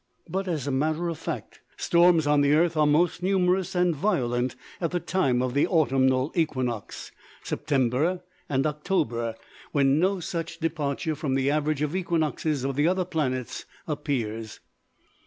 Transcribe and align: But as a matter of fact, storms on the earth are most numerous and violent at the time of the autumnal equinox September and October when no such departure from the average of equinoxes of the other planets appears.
But 0.27 0.47
as 0.47 0.65
a 0.65 0.71
matter 0.71 1.09
of 1.09 1.19
fact, 1.19 1.61
storms 1.77 2.25
on 2.25 2.41
the 2.41 2.55
earth 2.55 2.75
are 2.75 2.87
most 2.87 3.21
numerous 3.21 3.75
and 3.75 3.95
violent 3.95 4.55
at 4.81 4.89
the 4.89 4.99
time 4.99 5.43
of 5.43 5.53
the 5.53 5.67
autumnal 5.67 6.31
equinox 6.33 7.11
September 7.43 8.23
and 8.49 8.65
October 8.65 9.35
when 9.73 9.99
no 9.99 10.19
such 10.19 10.57
departure 10.57 11.13
from 11.13 11.35
the 11.35 11.51
average 11.51 11.83
of 11.83 11.95
equinoxes 11.95 12.63
of 12.63 12.77
the 12.77 12.87
other 12.87 13.05
planets 13.05 13.65
appears. 13.87 14.59